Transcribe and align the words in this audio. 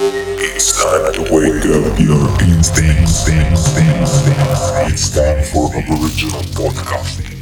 It's 0.00 0.80
time 0.80 1.12
to 1.12 1.22
wake 1.22 1.66
up 1.74 1.98
your 1.98 2.40
instincts. 2.48 3.24
It's 4.86 5.10
time 5.10 5.42
for 5.42 5.74
Aboriginal 5.74 6.40
Podcast. 6.54 7.37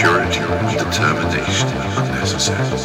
Maturity 0.00 0.38
determination 0.78 1.68
are 1.70 2.06
necessary. 2.20 2.78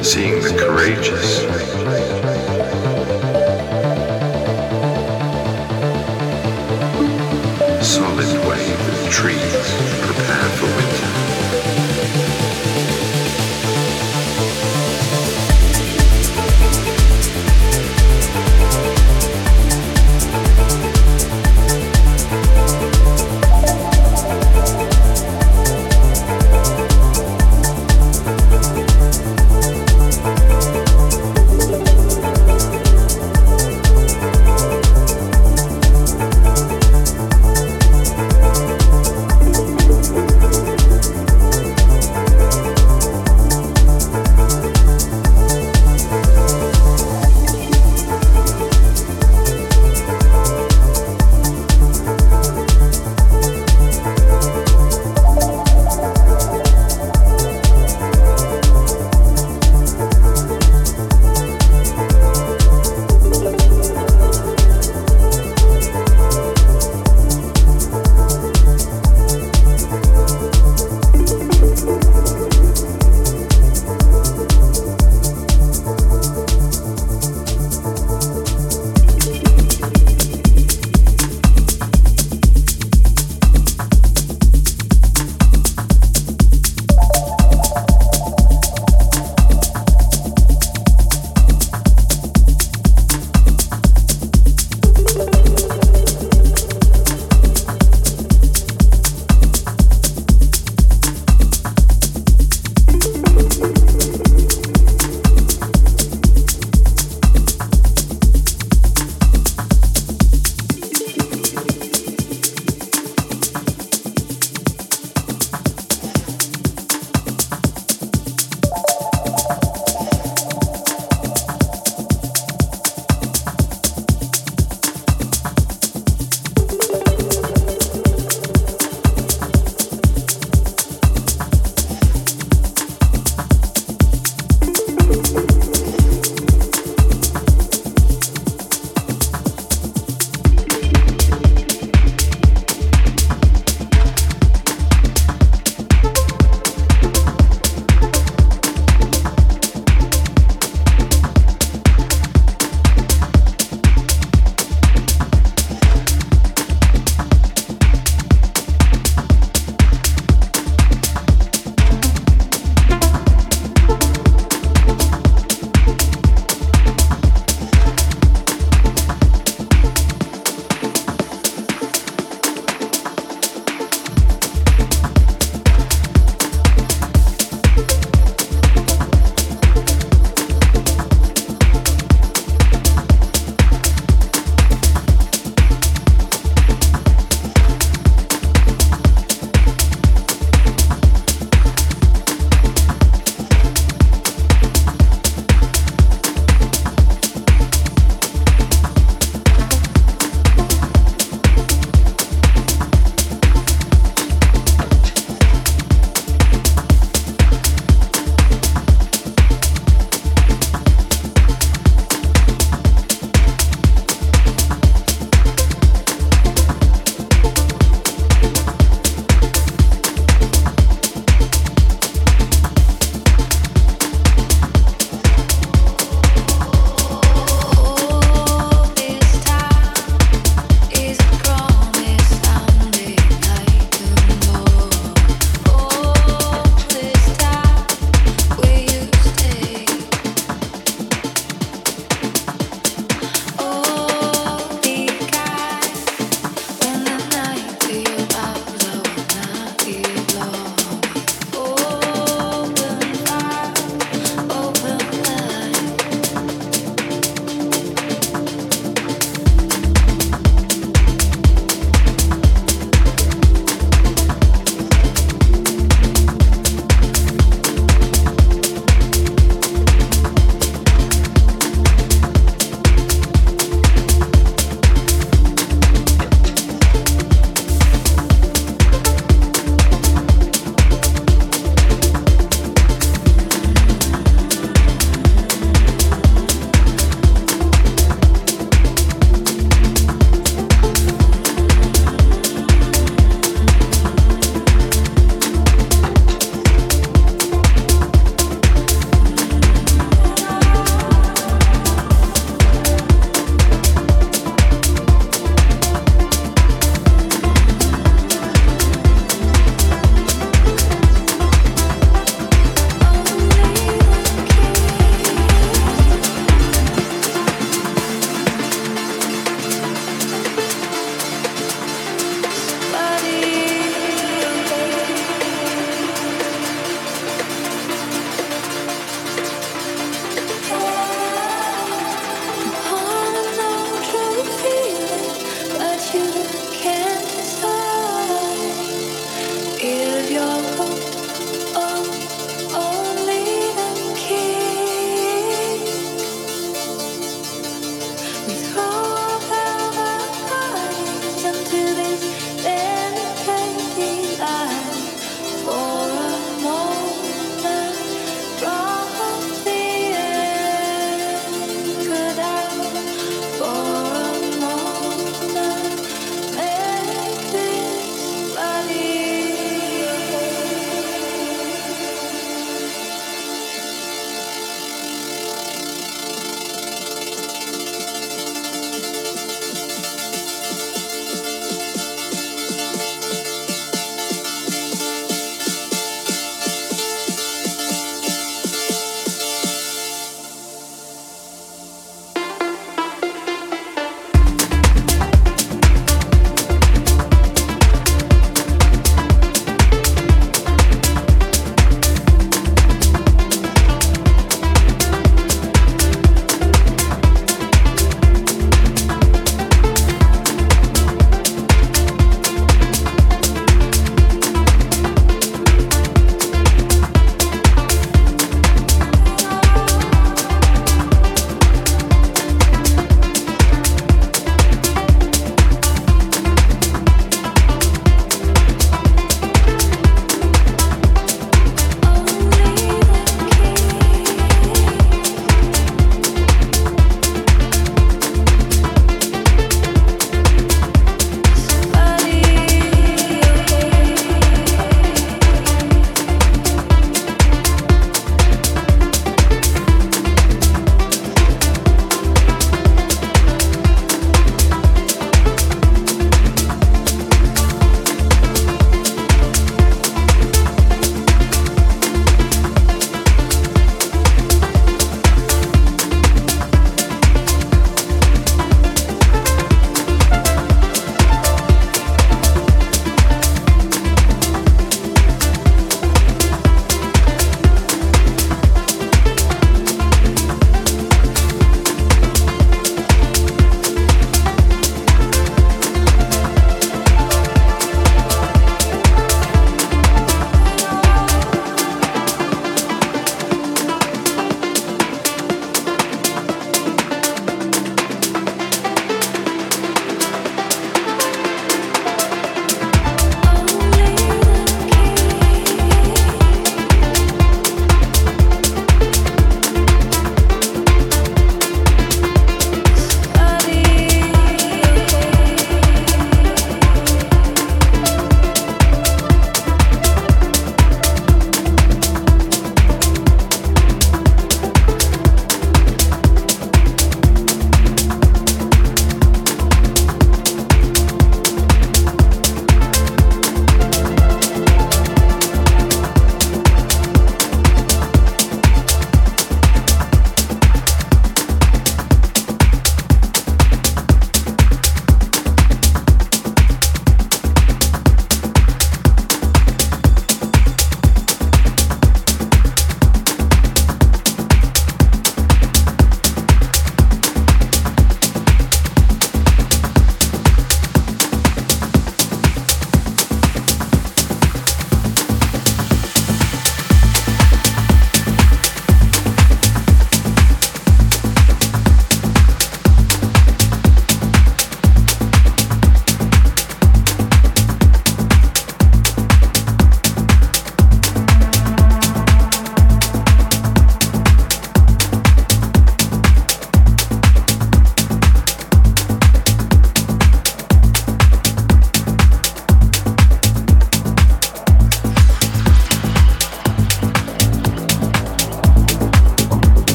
Seeing 0.00 0.40
the 0.40 0.56
courageous, 0.56 1.42